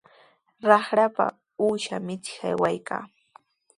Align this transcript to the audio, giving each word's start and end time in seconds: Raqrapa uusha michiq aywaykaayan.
Raqrapa 0.69 1.25
uusha 1.65 1.95
michiq 2.05 2.39
aywaykaayan. 2.49 3.09